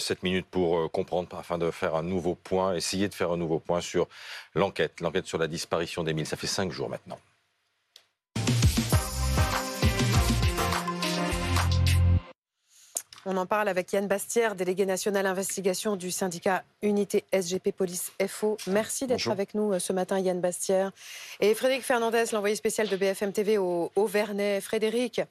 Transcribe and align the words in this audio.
7 0.00 0.22
minutes 0.24 0.46
pour 0.50 0.78
euh, 0.78 0.88
comprendre, 0.88 1.36
afin 1.36 1.58
de 1.58 1.70
faire 1.70 1.94
un 1.94 2.02
nouveau 2.02 2.34
point, 2.34 2.74
essayer 2.74 3.08
de 3.08 3.14
faire 3.14 3.30
un 3.30 3.36
nouveau 3.36 3.60
point 3.60 3.80
sur 3.80 4.08
l'enquête, 4.54 5.00
l'enquête 5.00 5.26
sur 5.26 5.38
la 5.38 5.46
disparition 5.46 6.02
d'Émile. 6.02 6.26
Ça 6.26 6.36
fait 6.36 6.46
5 6.48 6.72
jours 6.72 6.88
maintenant. 6.88 7.18
On 13.26 13.38
en 13.38 13.46
parle 13.46 13.68
avec 13.68 13.90
Yann 13.92 14.06
Bastière, 14.06 14.54
délégué 14.54 14.84
national 14.84 15.24
investigation 15.24 15.96
du 15.96 16.10
syndicat 16.10 16.62
Unité 16.82 17.24
SGP 17.32 17.72
Police 17.72 18.12
FO. 18.28 18.58
Merci 18.66 19.06
d'être 19.06 19.30
avec 19.30 19.54
nous 19.54 19.72
euh, 19.72 19.78
ce 19.78 19.94
matin, 19.94 20.18
Yann 20.18 20.40
Bastière. 20.40 20.90
Et 21.40 21.54
Frédéric 21.54 21.84
Fernandez, 21.84 22.24
l'envoyé 22.32 22.54
spécial 22.54 22.86
de 22.86 22.96
BFM 22.96 23.32
TV 23.32 23.56
au, 23.56 23.90
Vernet. 23.96 24.60
Frédéric, 24.60 25.22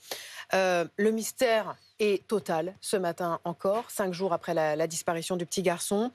euh, 0.56 0.86
le 0.98 1.12
mystère 1.12 1.76
est 2.04 2.28
total 2.28 2.76
ce 2.82 2.98
matin 2.98 3.40
encore, 3.44 3.90
cinq 3.90 4.14
jours 4.14 4.34
après 4.34 4.54
la, 4.54 4.88
disparition 4.88 5.38
du 5.38 5.46
petit 5.46 5.62
garçon. 5.62 6.12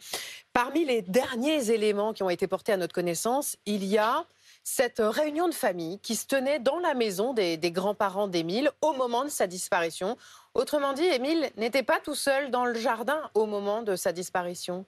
Parmi 0.52 0.84
les 0.84 1.02
derniers 1.02 1.70
éléments 1.70 2.12
qui 2.12 2.22
ont 2.22 2.30
été 2.30 2.46
portés 2.46 2.72
à 2.72 2.76
notre 2.76 2.94
connaissance, 2.94 3.56
il 3.66 3.84
y 3.84 3.98
a 3.98 4.24
cette 4.64 5.00
réunion 5.00 5.48
de 5.48 5.54
famille 5.54 5.98
qui 6.00 6.14
se 6.14 6.26
tenait 6.26 6.58
dans 6.58 6.78
la 6.78 6.94
maison 6.94 7.32
des 7.32 7.58
grands-parents 7.72 8.28
d'Émile 8.28 8.70
au 8.82 8.92
moment 8.92 9.24
de 9.24 9.30
sa 9.30 9.46
disparition. 9.46 10.16
Autrement 10.54 10.92
dit, 10.92 11.04
Émile 11.04 11.50
n'était 11.56 11.82
pas 11.82 12.00
tout 12.00 12.14
seul 12.14 12.50
dans 12.50 12.66
le 12.66 12.74
jardin 12.74 13.20
au 13.34 13.46
moment 13.46 13.82
de 13.82 13.96
sa 13.96 14.12
disparition 14.12 14.84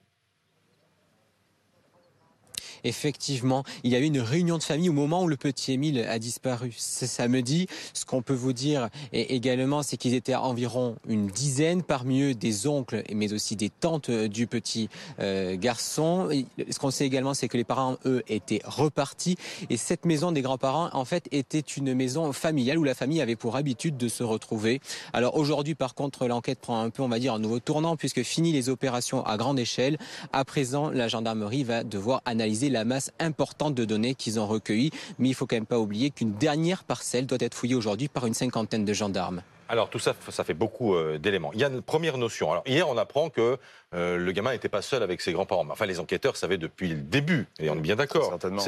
effectivement, 2.83 3.63
il 3.83 3.91
y 3.91 3.95
a 3.95 3.99
eu 3.99 4.03
une 4.03 4.19
réunion 4.19 4.57
de 4.57 4.63
famille 4.63 4.89
au 4.89 4.93
moment 4.93 5.23
où 5.23 5.27
le 5.27 5.37
petit 5.37 5.73
Émile 5.73 5.99
a 5.99 6.19
disparu. 6.19 6.73
C'est 6.77 7.07
samedi. 7.07 7.67
Ce 7.93 8.05
qu'on 8.05 8.21
peut 8.21 8.33
vous 8.33 8.53
dire 8.53 8.89
également, 9.13 9.83
c'est 9.83 9.97
qu'ils 9.97 10.13
étaient 10.13 10.35
environ 10.35 10.95
une 11.07 11.27
dizaine, 11.27 11.83
parmi 11.83 12.21
eux 12.21 12.33
des 12.33 12.67
oncles, 12.67 13.03
mais 13.13 13.33
aussi 13.33 13.55
des 13.55 13.69
tantes 13.69 14.09
euh, 14.09 14.27
du 14.27 14.47
petit 14.47 14.89
euh, 15.19 15.55
garçon. 15.57 16.29
Ce 16.69 16.79
qu'on 16.79 16.91
sait 16.91 17.05
également, 17.05 17.33
c'est 17.33 17.47
que 17.47 17.57
les 17.57 17.63
parents, 17.63 17.97
eux, 18.05 18.23
étaient 18.27 18.61
repartis. 18.63 19.37
Et 19.69 19.77
cette 19.77 20.05
maison 20.05 20.31
des 20.31 20.41
grands-parents, 20.41 20.89
en 20.93 21.05
fait, 21.05 21.27
était 21.31 21.59
une 21.59 21.93
maison 21.93 22.33
familiale 22.33 22.77
où 22.77 22.83
la 22.83 22.95
famille 22.95 23.21
avait 23.21 23.35
pour 23.35 23.55
habitude 23.55 23.97
de 23.97 24.07
se 24.07 24.23
retrouver. 24.23 24.81
Alors 25.13 25.35
aujourd'hui, 25.35 25.75
par 25.75 25.95
contre, 25.95 26.27
l'enquête 26.27 26.59
prend 26.59 26.81
un 26.81 26.89
peu, 26.89 27.03
on 27.03 27.07
va 27.07 27.19
dire, 27.19 27.33
un 27.33 27.39
nouveau 27.39 27.59
tournant, 27.59 27.95
puisque 27.95 28.23
fini 28.23 28.51
les 28.51 28.69
opérations 28.69 29.25
à 29.25 29.37
grande 29.37 29.59
échelle. 29.59 29.97
À 30.33 30.45
présent, 30.45 30.89
la 30.89 31.07
gendarmerie 31.07 31.63
va 31.63 31.83
devoir 31.83 32.21
analyser 32.25 32.69
la 32.71 32.85
masse 32.85 33.11
importante 33.19 33.75
de 33.75 33.85
données 33.85 34.15
qu'ils 34.15 34.39
ont 34.39 34.47
recueillies. 34.47 34.91
Mais 35.19 35.29
il 35.29 35.33
faut 35.33 35.45
quand 35.45 35.55
même 35.55 35.65
pas 35.65 35.79
oublier 35.79 36.09
qu'une 36.09 36.33
dernière 36.33 36.83
parcelle 36.83 37.25
doit 37.27 37.37
être 37.41 37.55
fouillée 37.55 37.75
aujourd'hui 37.75 38.07
par 38.07 38.25
une 38.25 38.33
cinquantaine 38.33 38.85
de 38.85 38.93
gendarmes. 38.93 39.41
Alors 39.71 39.89
tout 39.89 39.99
ça, 39.99 40.13
ça 40.27 40.43
fait 40.43 40.53
beaucoup 40.53 40.95
euh, 40.95 41.17
d'éléments. 41.17 41.51
Il 41.53 41.59
y 41.61 41.63
a 41.63 41.69
une 41.69 41.81
première 41.81 42.17
notion. 42.17 42.51
Alors 42.51 42.63
hier, 42.65 42.89
on 42.89 42.97
apprend 42.97 43.29
que 43.29 43.57
euh, 43.95 44.17
le 44.17 44.31
gamin 44.33 44.51
n'était 44.51 44.67
pas 44.67 44.81
seul 44.81 45.01
avec 45.01 45.21
ses 45.21 45.31
grands-parents. 45.31 45.65
Enfin, 45.69 45.85
les 45.85 46.01
enquêteurs 46.01 46.35
savaient 46.35 46.57
depuis 46.57 46.89
le 46.89 46.95
début, 46.95 47.47
et 47.57 47.69
on 47.69 47.75
est 47.75 47.79
bien 47.79 47.95
d'accord. 47.95 48.27
Certainement. 48.27 48.61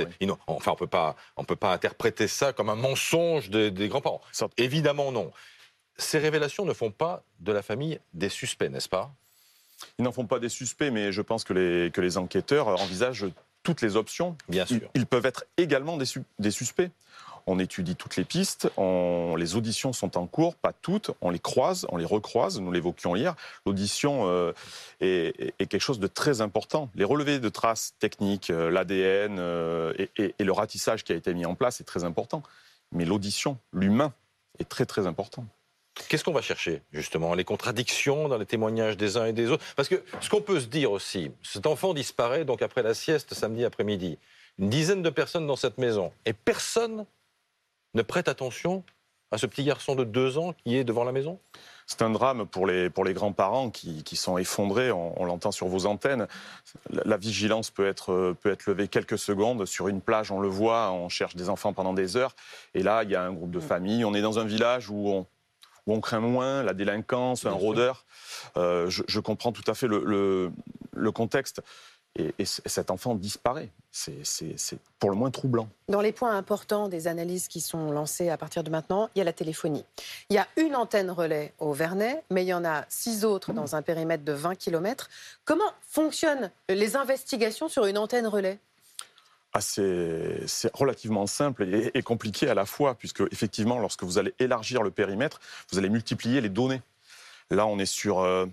Enfin, 0.48 0.72
on 0.72 0.76
peut 0.78 0.88
pas, 0.88 1.18
on 1.36 1.44
peut 1.44 1.58
pas 1.58 1.74
interpréter 1.74 2.30
ça 2.30 2.54
comme 2.54 2.70
un 2.70 2.78
mensonge 2.78 3.50
des, 3.50 3.90
grands-parents. 3.90 4.22
Évidemment 4.58 5.12
non. 5.12 5.34
Ces 5.98 6.20
révélations 6.20 6.64
ne 6.64 6.74
font 6.74 6.92
pas 6.92 7.24
de 7.42 7.52
la 7.52 7.64
famille 7.64 8.00
des 8.14 8.30
suspects, 8.30 8.70
n'est-ce 8.70 8.88
pas? 8.88 9.12
Ils 10.00 10.06
n'en 10.06 10.14
font 10.14 10.26
pas 10.26 10.40
des 10.40 10.48
suspects, 10.48 10.90
mais 10.90 11.12
je 11.12 11.22
pense 11.22 11.44
que 11.44 11.52
les, 11.52 11.92
que 11.92 12.00
les 12.00 12.18
enquêteurs 12.18 12.70
envisagent 12.70 13.26
toutes 13.64 13.82
les 13.82 13.96
options. 13.96 14.38
Bien 14.50 14.66
sûr. 14.66 14.90
Ils, 14.94 15.06
peuvent 15.06 15.26
être 15.26 15.46
également 15.58 15.98
des, 15.98 16.52
suspects. 16.52 16.92
On 17.46 17.60
étudie 17.60 17.96
toutes 17.96 18.16
les 18.16 18.24
pistes, 18.24 18.70
les 18.78 19.56
auditions 19.56 19.92
sont 19.92 20.18
en 20.18 20.28
cours, 20.28 20.56
pas 20.56 20.72
toutes, 20.72 21.12
on 21.20 21.30
les 21.30 21.40
croise, 21.40 21.86
on 21.90 21.98
les 21.98 22.06
recroise, 22.06 22.62
nous 22.62 22.72
l'évoquions 22.72 23.18
hier. 23.18 23.36
L'audition 23.66 24.28
euh, 24.28 24.54
est, 25.02 25.56
quelque 25.58 25.80
chose 25.80 26.00
de 26.00 26.08
très 26.08 26.40
important. 26.40 26.90
Les 26.96 27.04
relevés 27.04 27.40
de 27.40 27.50
traces 27.50 27.96
techniques, 28.00 28.50
euh, 28.50 28.70
l'ADN 28.70 29.40
euh, 29.40 29.94
et, 29.98 30.36
et 30.40 30.44
le 30.44 30.52
ratissage 30.54 31.04
qui 31.04 31.12
a 31.12 31.16
été 31.16 31.34
mis 31.34 31.46
en 31.46 31.56
place 31.56 31.82
est 31.82 31.86
très 31.86 32.06
important. 32.06 32.44
Mais 32.94 33.04
l'audition, 33.04 33.58
l'humain, 33.74 34.14
est 34.60 34.70
très 34.70 34.86
très 34.86 35.08
important. 35.08 35.46
Qu'est-ce 36.10 36.24
qu'on 36.24 36.34
va 36.34 36.42
chercher, 36.42 36.82
justement 36.92 37.36
Les 37.36 37.44
contradictions 37.44 38.28
dans 38.28 38.38
les 38.38 38.46
témoignages 38.46 38.98
des 38.98 39.18
uns 39.18 39.26
et 39.26 39.34
des 39.34 39.52
autres? 39.52 39.64
Parce 39.76 39.90
que 39.90 40.04
ce 40.22 40.30
qu'on 40.30 40.42
peut 40.42 40.60
se 40.60 40.66
dire 40.66 40.92
aussi, 40.92 41.32
cet 41.44 41.68
enfant 41.68 41.94
disparaît 41.94 42.46
donc 42.46 42.62
après 42.62 42.82
la 42.82 42.94
sieste 42.94 43.34
samedi 43.34 43.64
après-midi. 43.64 44.18
Une 44.60 44.70
dizaine 44.70 45.04
de 45.04 45.10
personnes 45.10 45.48
dans 45.48 45.56
cette 45.56 45.78
maison. 45.78 46.12
Et 46.26 46.34
personne 46.34 47.06
ne 47.94 48.02
prête 48.02 48.28
attention 48.28 48.84
à 49.32 49.38
ce 49.38 49.46
petit 49.46 49.64
garçon 49.64 49.96
de 49.96 50.04
deux 50.04 50.38
ans 50.38 50.54
qui 50.54 50.78
est 50.78 50.84
devant 50.84 51.04
la 51.04 51.12
maison? 51.12 51.40
C'est 51.86 52.02
un 52.02 52.10
drame 52.10 52.48
pour 52.48 52.66
les, 52.66 52.90
pour 52.90 53.04
les 53.04 53.14
grands-parents 53.14 53.70
qui, 53.70 54.04
qui, 54.04 54.16
sont 54.16 54.38
effondrés, 54.38 54.92
on, 54.92 55.26
l'entend 55.26 55.52
sur 55.52 55.68
vos 55.68 55.86
antennes. 55.86 56.28
La, 56.90 57.18
vigilance 57.18 57.72
peut 57.72 57.86
être, 57.86 58.36
peut 58.42 58.52
être 58.52 58.68
levée 58.68 58.88
quelques 58.88 59.18
secondes. 59.18 59.66
Sur 59.66 59.90
une 59.90 60.02
plage, 60.02 60.32
on 60.32 60.40
le 60.40 60.48
voit, 60.48 60.92
on 60.92 61.10
cherche 61.10 61.36
des 61.36 61.50
enfants 61.50 61.74
pendant 61.74 61.94
des 61.94 62.16
heures. 62.16 62.36
Et 62.74 62.84
là, 62.84 63.04
il 63.04 63.10
y 63.10 63.16
a 63.16 63.24
un 63.24 63.34
groupe 63.34 63.52
de 63.52 63.60
familles. 63.60 64.06
On 64.06 64.14
est 64.14 64.22
dans 64.22 64.40
un 64.40 64.46
village 64.46 64.90
où 64.90 65.10
on, 65.10 65.26
où 65.88 65.94
on 65.94 66.02
craint 66.02 66.20
moins 66.20 66.64
la 66.64 66.74
délinquance, 66.74 67.46
un 67.46 67.52
rôdeur. 67.52 68.06
Euh, 68.58 68.90
je, 68.90 69.20
comprends 69.20 69.52
tout 69.52 69.70
à 69.70 69.74
fait 69.74 69.88
le, 69.88 70.52
contexte. 71.14 71.62
Et, 72.16 72.34
cet 72.46 72.92
enfant 72.92 73.16
disparaît. 73.16 73.70
C'est 73.92 74.80
pour 75.00 75.10
le 75.10 75.16
moins 75.16 75.32
troublant. 75.32 75.68
Dans 75.88 76.02
les 76.02 76.12
points 76.12 76.36
importants 76.38 76.88
des 76.88 77.08
analyses 77.08 77.48
qui 77.48 77.60
sont 77.60 77.92
lancées 77.92 78.30
à 78.30 78.38
partir 78.38 78.64
de 78.64 78.70
maintenant, 78.70 79.10
il 79.16 79.20
y 79.20 79.22
a 79.22 79.26
la 79.26 79.34
téléphonie. 79.34 79.84
Il 80.30 80.36
y 80.36 80.40
a 80.40 80.48
une 80.58 80.76
antenne 80.76 81.10
relais 81.10 81.54
au 81.60 81.74
Vernet, 81.74 82.24
mais 82.30 82.44
il 82.44 82.48
y 82.48 82.54
en 82.54 82.66
a 82.66 82.86
six 82.90 83.26
autres 83.26 83.52
dans 83.52 83.76
un 83.76 83.82
périmètre 83.82 84.24
de 84.24 84.34
20 84.34 84.56
km. 84.56 85.10
Comment 85.44 85.72
fonctionnent 85.82 86.52
les 86.70 86.96
investigations 86.96 87.68
sur 87.68 87.86
une 87.86 87.98
antenne 87.98 88.28
relais? 88.28 88.60
Ah, 89.56 89.62
c'est 89.62 90.72
relativement 90.74 91.28
simple 91.28 91.64
et, 91.94 92.02
compliqué 92.02 92.50
à 92.50 92.56
la 92.56 92.66
fois, 92.66 92.96
puisque 92.96 93.22
effectivement, 93.32 93.78
lorsque 93.78 94.04
vous 94.04 94.18
allez 94.18 94.34
élargir 94.40 94.82
le 94.82 94.90
périmètre, 94.90 95.40
vous 95.72 95.78
allez 95.78 95.90
multiplier 95.90 96.42
les 96.42 96.50
données. 96.50 96.82
Là, 97.52 97.68
on 97.68 97.78
est 97.78 97.86
sur 97.86 98.22
euh, 98.22 98.48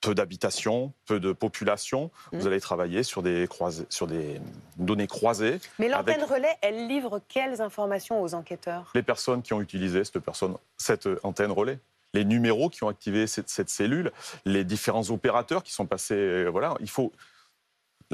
peu 0.00 0.14
d'habitations, 0.14 0.92
peu 1.06 1.18
de 1.18 1.32
population. 1.32 2.12
Mmh. 2.30 2.38
Vous 2.38 2.46
allez 2.46 2.60
travailler 2.60 3.02
sur 3.02 3.20
des, 3.22 3.48
sur 3.88 4.06
des 4.06 4.40
données 4.76 5.08
croisées. 5.08 5.58
Mais 5.80 5.88
l'antenne 5.88 6.22
relais, 6.22 6.56
elle 6.60 6.86
livre 6.86 7.20
quelles 7.28 7.60
informations 7.60 8.22
aux 8.22 8.34
enquêteurs? 8.34 8.92
Les 8.94 9.02
personnes 9.02 9.42
qui 9.42 9.54
ont 9.54 9.60
utilisé 9.60 10.04
cette, 10.04 10.20
personne, 10.20 10.56
cette 10.76 11.08
antenne 11.24 11.50
relais 11.50 11.80
les 12.12 12.24
numéros 12.24 12.70
qui 12.70 12.84
ont 12.84 12.88
activé 12.88 13.26
cette, 13.26 13.48
cette, 13.48 13.68
cellule, 13.68 14.12
les 14.44 14.62
différents 14.62 15.10
opérateurs 15.10 15.64
qui 15.64 15.72
sont 15.72 15.84
passés. 15.84 16.14
Euh, 16.14 16.48
voilà, 16.48 16.76
il 16.78 16.88
faut 16.88 17.10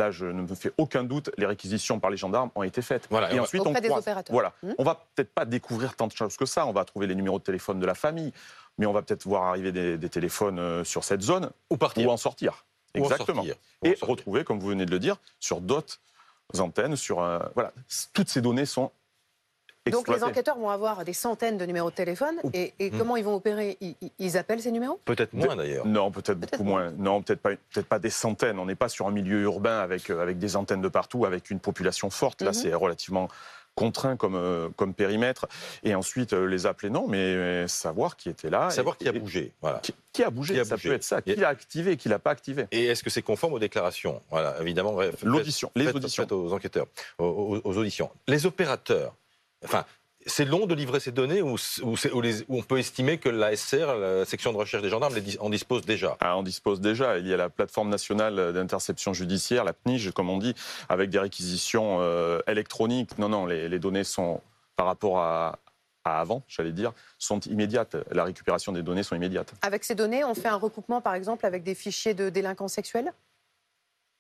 Là, 0.01 0.11
je 0.11 0.25
ne 0.25 0.41
me 0.41 0.55
fais 0.55 0.73
aucun 0.79 1.05
doute, 1.05 1.31
les 1.37 1.45
réquisitions 1.45 2.01
par 2.01 2.11
les 2.11 2.17
gendarmes 2.17 2.51
ont 2.55 2.63
été 2.63 2.81
faites. 2.81 3.07
Voilà, 3.11 3.31
et, 3.35 3.39
ensuite, 3.39 3.61
on 3.67 3.73
des 3.73 3.91
opérateurs. 3.91 4.33
Voilà. 4.33 4.55
Hmm 4.63 4.73
on 4.79 4.83
va 4.83 4.95
peut-être 5.15 5.35
pas 5.35 5.45
découvrir 5.45 5.95
tant 5.95 6.07
de 6.07 6.13
choses 6.13 6.39
que 6.39 6.47
ça. 6.47 6.65
On 6.65 6.73
va 6.73 6.87
trouver 6.87 7.07
les 7.07 7.15
numéros 7.15 7.39
de 7.39 7.45
téléphone 7.45 7.79
de 7.79 7.85
la 7.85 7.95
famille, 7.95 8.33
mais 8.79 8.87
on 8.87 8.95
va 8.95 9.03
peut-être 9.03 9.25
voir 9.25 9.43
arriver 9.43 9.73
des, 9.73 10.09
téléphones 10.09 10.59
euh, 10.59 10.85
sur 10.85 11.05
cette 11.05 11.21
zone 11.21 11.51
ou 11.69 11.77
partir 11.77 12.09
ou 12.09 12.11
en 12.11 12.17
sortir. 12.17 12.65
Exactement. 12.95 13.45
et 13.85 13.99
retrouver, 14.01 14.43
comme 14.43 14.59
vous 14.59 14.69
venez 14.69 14.87
de 14.87 14.91
le 14.91 14.99
dire, 14.99 15.17
sur 15.39 15.61
d'autres 15.61 15.99
antennes, 16.59 16.97
sur 16.97 17.17
voilà, 17.55 17.73
toutes 18.15 18.31
ces 18.31 18.41
données 18.41 18.65
sont 18.65 18.91
donc 19.91 20.09
les 20.09 20.23
enquêteurs 20.23 20.59
vont 20.59 20.69
avoir 20.69 21.05
des 21.05 21.13
centaines 21.13 21.57
de 21.57 21.65
numéros 21.65 21.91
de 21.91 21.95
téléphone 21.95 22.37
et, 22.53 22.73
hmm. 22.81 22.99
comment 22.99 23.17
ils 23.17 23.25
vont 23.25 23.35
opérer? 23.35 23.79
Ils, 24.19 24.37
appellent 24.37 24.61
ces 24.61 24.73
numéros? 24.73 25.01
Peut-être 25.05 25.33
moins 25.33 25.57
d'ailleurs. 25.57 25.87
Non, 25.87 26.11
peut-être 26.11 26.39
beaucoup 26.39 26.65
moins. 26.65 26.91
Non, 26.91 27.23
peut-être 27.23 27.41
pas, 27.41 27.51
peut 27.73 27.83
pas 27.83 27.99
des 27.99 28.11
centaines. 28.11 28.59
On 28.59 28.67
n'est 28.67 28.75
pas 28.75 28.89
sur 28.89 29.07
un 29.07 29.11
milieu 29.11 29.41
urbain 29.41 29.79
avec, 29.81 30.11
euh, 30.11 30.21
avec 30.21 30.39
des 30.39 30.57
antennes 30.57 30.83
de 30.83 30.89
partout, 30.89 31.25
avec 31.25 31.51
une 31.51 31.61
population 31.61 32.11
forte. 32.11 32.43
Là, 32.43 32.51
mhm. 32.51 32.55
c'est 32.55 32.75
relativement 32.75 33.29
contraint 33.75 34.17
comme, 34.17 34.35
euh, 34.35 34.69
comme 34.77 34.93
périmètre. 34.93 35.47
Et 35.83 35.95
ensuite, 35.95 36.35
euh, 36.35 36.45
les 36.45 36.67
appeler, 36.67 36.91
non, 36.91 37.09
mais 37.09 37.67
savoir 37.67 38.17
qui 38.17 38.29
était 38.29 38.51
là. 38.51 38.69
Savoir 38.71 38.99
qui 38.99 39.09
a 39.09 39.13
bougé. 39.13 39.53
Voilà. 39.63 39.81
Qui, 40.13 40.23
a 40.23 40.31
bougé, 40.31 40.63
ça 40.65 40.77
peut 40.77 40.93
être 40.93 41.05
ça. 41.05 41.23
Qui 41.23 41.37
l'a 41.37 41.49
activé, 41.49 41.97
qui 41.97 42.09
l'a 42.09 42.19
pas 42.19 42.33
activé. 42.33 42.67
Et 42.73 42.87
est-ce 42.87 43.03
que 43.03 43.11
c'est 43.11 43.23
conforme 43.23 43.55
aux 43.55 43.59
déclarations? 43.59 44.21
Voilà, 44.31 44.57
évidemment. 44.61 44.99
L'audition, 45.23 45.71
les 45.75 45.89
auditions. 45.89 46.27
aux 46.31 46.53
enquêteurs, 46.53 46.87
aux, 47.19 47.61
aux 47.65 47.79
auditions. 47.79 48.11
Les 48.27 48.45
opérateurs, 48.45 49.15
enfin, 49.65 49.85
c'est 50.27 50.45
long 50.45 50.67
de 50.67 50.75
livrer 50.75 51.01
ces 51.01 51.13
données 51.13 51.43
ou, 51.43 51.57
on 52.49 52.63
peut 52.63 52.79
estimer 52.79 53.19
que 53.19 53.29
la 53.29 53.57
SR, 53.57 53.97
la 53.97 54.25
section 54.25 54.53
de 54.53 54.59
recherche 54.59 54.83
des 54.83 54.91
gendarmes, 54.91 55.15
en 55.41 55.51
dispose 55.51 55.85
déjà? 55.87 56.17
Ah, 56.21 56.37
On 56.37 56.43
dispose 56.43 56.81
déjà. 56.81 57.19
Il 57.19 57.27
y 57.27 57.33
a 57.33 57.37
la 57.37 57.49
plateforme 57.49 57.89
nationale 57.89 58.53
d'interception 58.53 59.15
judiciaire, 59.15 59.65
la 59.65 59.73
PNIJ, 59.73 60.13
comme 60.13 60.29
on 60.29 60.39
dit, 60.39 60.55
avec 60.89 61.11
des 61.11 61.19
réquisitions 61.19 61.99
euh, 62.01 62.41
électroniques. 62.47 63.19
Non, 63.19 63.29
non, 63.29 63.47
les, 63.47 63.79
données 63.79 64.05
sont, 64.05 64.43
par 64.77 64.87
rapport 64.87 65.21
à, 65.21 65.59
avant, 66.05 66.43
j'allais 66.49 66.73
dire, 66.73 66.93
sont 67.19 67.41
immédiates. 67.41 67.97
La 68.11 68.25
récupération 68.25 68.73
des 68.73 68.83
données 68.83 69.03
sont 69.03 69.17
immédiates. 69.17 69.55
Avec 69.63 69.85
ces 69.85 69.95
données, 69.95 70.25
on 70.25 70.35
fait 70.35 70.49
un 70.49 70.57
recoupement, 70.57 71.01
par 71.01 71.15
exemple, 71.15 71.47
avec 71.47 71.63
des 71.63 71.75
fichiers 71.75 72.15
de 72.15 72.29
délinquants 72.29 72.69
sexuels? 72.69 73.13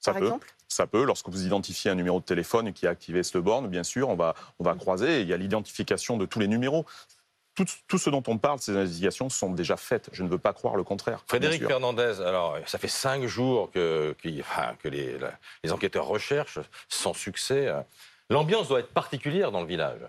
Ça 0.01 0.15
peut. 0.15 0.33
Ça 0.69 0.87
peut. 0.87 1.05
Lorsque 1.05 1.29
vous 1.29 1.45
identifiez 1.47 1.91
un 1.91 1.95
numéro 1.95 2.21
de 2.21 2.25
téléphone 2.25 2.73
qui 2.73 2.87
a 2.87 2.91
activé 2.91 3.23
cette 3.23 3.39
borne, 3.39 3.69
bien 3.69 3.83
sûr, 3.83 4.09
on 4.09 4.17
va, 4.17 4.35
on 4.59 4.65
va 4.65 4.75
croiser. 4.75 5.21
il 5.21 5.29
y 5.29 5.33
a 5.33 5.37
l'identification 5.37 6.17
de 6.17 6.27
tous 6.27 6.39
les 6.39 6.49
numéros. 6.49 6.87
tout, 7.89 7.99
ce 7.99 8.09
dont 8.09 8.23
on 8.27 8.39
parle, 8.39 8.59
ces 8.61 8.77
investigations 8.77 9.29
sont 9.29 9.51
déjà 9.51 9.77
faites. 9.77 10.09
Je 10.13 10.23
ne 10.23 10.29
veux 10.29 10.39
pas 10.39 10.53
croire 10.53 10.77
le 10.77 10.85
contraire. 10.85 11.23
Frédéric 11.27 11.67
Fernandez, 11.67 12.21
alors 12.21 12.57
ça 12.67 12.79
fait 12.79 12.89
cinq 12.89 13.27
jours 13.27 13.71
que, 13.71 14.15
que 14.23 14.89
les, 14.89 15.19
les 15.65 15.73
enquêteurs 15.73 16.07
recherchent 16.07 16.61
sans 16.89 17.13
succès. 17.13 17.71
L'ambiance 18.31 18.69
doit 18.69 18.81
être 18.81 18.93
particulière 18.93 19.51
dans 19.51 19.61
le 19.61 19.67
village. 19.67 20.01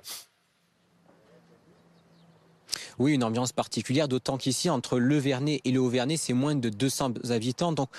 Oui, 3.00 3.14
une 3.14 3.24
ambiance 3.24 3.52
particulière, 3.52 4.08
d'autant 4.08 4.38
qu'ici, 4.38 4.70
entre 4.70 5.00
le 5.00 5.18
Vernet 5.18 5.62
et 5.66 5.72
le 5.72 5.80
Haut-Vernay, 5.80 6.18
c'est 6.18 6.34
moins 6.34 6.56
de 6.56 6.70
200 6.70 7.14
habitants. 7.32 7.72
Donc, 7.72 7.90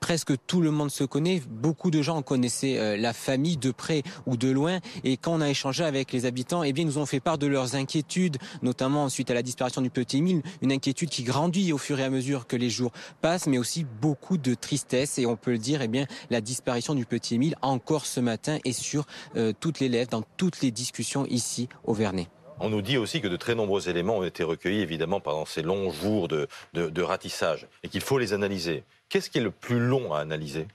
presque 0.00 0.32
tout 0.46 0.60
le 0.60 0.70
monde 0.70 0.90
se 0.90 1.04
connaît. 1.04 1.42
Beaucoup 1.48 1.90
de 1.90 2.02
gens 2.02 2.22
connaissaient 2.22 2.78
euh, 2.78 2.96
la 2.96 3.12
famille 3.12 3.56
de 3.56 3.70
près 3.70 4.02
ou 4.26 4.36
de 4.36 4.48
loin. 4.48 4.80
Et 5.04 5.16
quand 5.16 5.34
on 5.34 5.40
a 5.40 5.48
échangé 5.48 5.84
avec 5.84 6.12
les 6.12 6.26
habitants, 6.26 6.62
eh 6.62 6.72
bien, 6.72 6.84
ils 6.84 6.86
nous 6.86 6.98
ont 6.98 7.06
fait 7.06 7.20
part 7.20 7.38
de 7.38 7.46
leurs 7.46 7.74
inquiétudes, 7.74 8.38
notamment 8.62 9.08
suite 9.08 9.30
à 9.30 9.34
la 9.34 9.42
disparition 9.42 9.82
du 9.82 9.90
petit 9.90 10.18
Émile. 10.18 10.42
Une 10.62 10.72
inquiétude 10.72 11.10
qui 11.10 11.22
grandit 11.22 11.72
au 11.72 11.78
fur 11.78 12.00
et 12.00 12.04
à 12.04 12.10
mesure 12.10 12.46
que 12.46 12.56
les 12.56 12.70
jours 12.70 12.92
passent, 13.20 13.46
mais 13.46 13.58
aussi 13.58 13.84
beaucoup 14.00 14.38
de 14.38 14.54
tristesse. 14.54 15.18
Et 15.18 15.26
on 15.26 15.36
peut 15.36 15.52
le 15.52 15.58
dire, 15.58 15.82
eh 15.82 15.88
bien, 15.88 16.06
la 16.30 16.40
disparition 16.40 16.94
du 16.94 17.06
petit 17.06 17.34
Émile, 17.34 17.56
encore 17.62 18.06
ce 18.06 18.20
matin, 18.20 18.58
est 18.64 18.72
sur 18.72 19.06
euh, 19.36 19.52
toutes 19.58 19.80
les 19.80 19.88
lèvres, 19.88 20.10
dans 20.10 20.24
toutes 20.36 20.60
les 20.60 20.70
discussions 20.70 21.26
ici 21.26 21.68
au 21.84 21.94
Vernet. 21.94 22.28
On 22.60 22.68
nous 22.70 22.82
dit 22.82 22.98
aussi 22.98 23.20
que 23.20 23.28
de 23.28 23.36
très 23.36 23.54
nombreux 23.54 23.88
éléments 23.88 24.18
ont 24.18 24.24
été 24.24 24.42
recueillis, 24.42 24.80
évidemment, 24.80 25.20
pendant 25.20 25.44
ces 25.44 25.62
longs 25.62 25.92
jours 25.92 26.28
de, 26.28 26.48
de 26.74 27.02
ratissage, 27.02 27.66
et 27.82 27.88
qu'il 27.88 28.00
faut 28.00 28.18
les 28.18 28.32
analyser. 28.32 28.84
Qu'est-ce 29.08 29.30
qui 29.30 29.38
est 29.38 29.42
le 29.42 29.50
plus 29.50 29.78
long 29.78 30.12
à 30.12 30.20
analyser? 30.20 30.66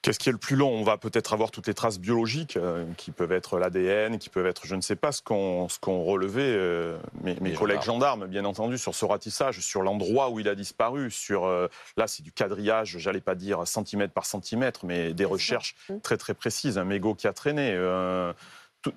Qu'est-ce 0.00 0.20
qui 0.20 0.28
est 0.28 0.32
le 0.32 0.38
plus 0.38 0.54
long? 0.54 0.70
On 0.70 0.84
va 0.84 0.96
peut-être 0.96 1.32
avoir 1.32 1.50
toutes 1.50 1.66
les 1.66 1.74
traces 1.74 1.98
biologiques, 1.98 2.56
euh, 2.56 2.84
qui 2.96 3.10
peuvent 3.10 3.32
être 3.32 3.58
l'ADN, 3.58 4.18
qui 4.18 4.28
peuvent 4.28 4.46
être, 4.46 4.64
je 4.64 4.76
ne 4.76 4.80
sais 4.80 4.94
pas, 4.94 5.10
ce 5.10 5.20
qu'ont 5.22 5.66
relevé 6.04 6.42
euh, 6.44 6.96
mes, 7.20 7.52
collègues 7.52 7.82
gendarmes. 7.82 8.26
bien 8.26 8.44
entendu, 8.44 8.78
sur 8.78 8.94
ce 8.94 9.04
ratissage, 9.04 9.58
sur 9.58 9.82
l'endroit 9.82 10.30
où 10.30 10.38
il 10.38 10.48
a 10.48 10.54
disparu, 10.54 11.10
sur, 11.10 11.46
euh, 11.46 11.66
là, 11.96 12.06
c'est 12.06 12.22
du 12.22 12.30
quadrillage, 12.30 12.96
j'allais 12.98 13.20
pas 13.20 13.34
dire 13.34 13.66
centimètre 13.66 14.12
par 14.14 14.24
centimètre, 14.24 14.86
mais 14.86 15.14
des 15.14 15.24
recherches 15.24 15.74
très 16.02 16.16
très 16.16 16.34
précises. 16.34 16.78
Un 16.78 16.84
mégot 16.84 17.14
qui 17.14 17.26
a 17.26 17.32
traîné, 17.32 17.76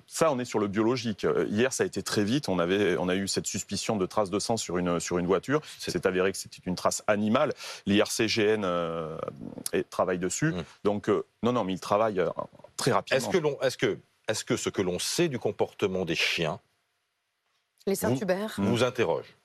ça, 0.06 0.32
on 0.32 0.38
est 0.38 0.44
sur 0.44 0.58
le 0.58 0.68
biologique. 0.68 1.24
Euh, 1.24 1.46
hier, 1.48 1.72
ça 1.72 1.84
a 1.84 1.86
été 1.86 2.02
très 2.02 2.24
vite. 2.24 2.48
On, 2.48 2.58
avait, 2.58 2.96
on 2.96 3.08
a 3.08 3.14
eu 3.14 3.28
cette 3.28 3.46
suspicion 3.46 3.96
de 3.96 4.06
traces 4.06 4.30
de 4.30 4.38
sang 4.38 4.56
sur 4.56 4.78
une, 4.78 5.00
sur 5.00 5.18
une 5.18 5.26
voiture. 5.26 5.60
C'est 5.78 6.06
avéré 6.06 6.32
que 6.32 6.38
c'était 6.38 6.62
une 6.66 6.76
trace 6.76 7.02
animale. 7.06 7.52
L'IRCGN 7.86 8.64
euh, 8.64 9.16
travaille 9.90 10.18
dessus. 10.18 10.52
Mmh. 10.52 10.64
Donc, 10.84 11.08
euh, 11.08 11.24
non, 11.42 11.52
non, 11.52 11.64
mais 11.64 11.72
il 11.72 11.80
travaille 11.80 12.20
euh, 12.20 12.30
très 12.76 12.92
rapidement. 12.92 13.16
Est-ce 13.16 13.28
que, 13.28 13.66
est 13.66 13.76
que, 13.76 13.98
est 14.28 14.44
que 14.44 14.56
ce 14.56 14.68
que 14.68 14.82
l'on 14.82 14.98
sait 14.98 15.28
du 15.28 15.38
comportement 15.38 16.04
des 16.04 16.14
chiens 16.14 16.60
les 17.86 17.96
Saint-Hubert 17.96 18.54
vous 18.58 18.84
interroge? 18.84 19.36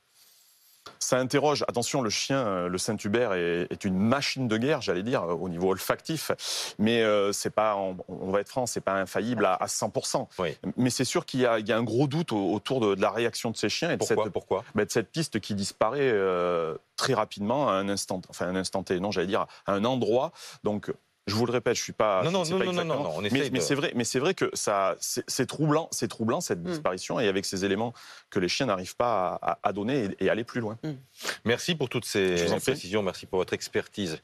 Ça 0.99 1.17
interroge. 1.17 1.63
Attention, 1.67 2.01
le 2.01 2.09
chien, 2.09 2.45
euh, 2.45 2.67
le 2.67 2.77
Saint-Hubert 2.77 3.33
est, 3.33 3.83
une 3.83 3.97
machine 3.97 4.47
de 4.47 4.57
guerre, 4.57 4.81
j'allais 4.81 5.03
dire, 5.03 5.23
au 5.23 5.49
niveau 5.49 5.69
olfactif. 5.69 6.31
Mais 6.79 7.01
euh, 7.01 7.31
c'est 7.31 7.49
pas, 7.49 7.75
on, 7.75 8.31
va 8.31 8.41
être 8.41 8.49
franc, 8.49 8.65
c'est 8.65 8.81
pas 8.81 8.93
infaillible 8.93 9.45
à, 9.45 9.65
100%. 9.65 10.27
Mais 10.75 10.89
c'est 10.89 11.05
sûr 11.05 11.25
qu'il 11.25 11.41
y, 11.41 11.45
a 11.45 11.77
un 11.77 11.83
gros 11.83 12.07
doute 12.07 12.31
autour 12.31 12.79
de, 12.81 12.99
la 12.99 13.11
réaction 13.11 13.51
de 13.51 13.57
ces 13.57 13.69
chiens 13.69 13.91
et 13.91 13.97
de, 13.97 13.99
Pourquoi 13.99 14.23
cette, 14.23 14.33
Pourquoi? 14.33 14.63
bah, 14.75 14.85
de 14.85 14.91
cette 14.91 15.11
piste 15.11 15.39
qui 15.39 15.55
disparaît 15.55 15.99
euh, 16.01 16.75
très 16.95 17.13
rapidement 17.13 17.69
à 17.69 17.73
un 17.73 17.89
instant, 17.89 18.21
enfin 18.29 18.47
un 18.47 18.55
instant 18.55 18.83
T, 18.83 18.99
non, 18.99 19.11
j'allais 19.11 19.27
dire 19.27 19.45
à 19.65 19.73
un 19.73 19.85
endroit. 19.85 20.31
Donc 20.63 20.91
je 21.27 21.35
vous 21.35 21.45
le 21.45 21.51
répète, 21.51 21.75
je 21.75 21.81
suis 21.81 21.93
pas. 21.93 22.23
Non, 22.23 22.31
non, 22.31 22.43
non, 22.45 22.57
non, 22.57 22.73
non, 22.73 22.85
non, 22.85 23.13
on 23.17 23.21
mais, 23.21 23.49
mais 23.51 23.59
c'est 23.59 23.75
vrai, 23.75 23.91
mais 23.95 24.05
c'est 24.05 24.19
vrai 24.19 24.33
que 24.33 24.49
ça, 24.53 24.95
c'est 24.99 25.45
troublant, 25.45 25.89
c'est 25.91 26.07
troublant 26.07 26.39
cette 26.39 26.59
hmm. 26.59 26.69
disparition 26.69 27.19
et 27.19 27.27
avec 27.27 27.45
ces 27.45 27.65
éléments 27.65 27.93
que 28.29 28.39
les 28.39 28.47
chiens 28.47 28.67
n'arrivent 28.67 28.95
pas 28.95 29.37
à, 29.61 29.73
donner 29.73 30.09
et, 30.19 30.29
aller 30.29 30.45
plus 30.45 30.61
loin. 30.61 30.77
Hmm. 30.83 30.93
Merci 31.43 31.75
pour 31.75 31.89
toutes 31.89 32.05
ces 32.05 32.45
précisions, 32.61 33.03
merci 33.03 33.25
pour 33.25 33.39
votre 33.39 33.53
expertise. 33.53 34.19